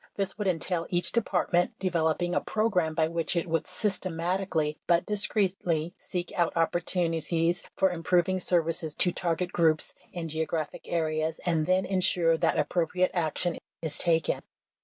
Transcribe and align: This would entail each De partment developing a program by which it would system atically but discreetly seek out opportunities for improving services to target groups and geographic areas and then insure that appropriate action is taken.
This 0.15 0.35
would 0.35 0.47
entail 0.47 0.87
each 0.89 1.11
De 1.11 1.21
partment 1.21 1.77
developing 1.77 2.33
a 2.33 2.41
program 2.41 2.95
by 2.95 3.07
which 3.07 3.35
it 3.35 3.45
would 3.47 3.67
system 3.67 4.13
atically 4.13 4.77
but 4.87 5.05
discreetly 5.05 5.93
seek 5.95 6.31
out 6.35 6.57
opportunities 6.57 7.61
for 7.75 7.91
improving 7.91 8.39
services 8.39 8.95
to 8.95 9.11
target 9.11 9.51
groups 9.51 9.93
and 10.11 10.27
geographic 10.27 10.87
areas 10.91 11.39
and 11.45 11.67
then 11.67 11.85
insure 11.85 12.35
that 12.35 12.57
appropriate 12.57 13.11
action 13.13 13.59
is 13.83 13.99
taken. 13.99 14.41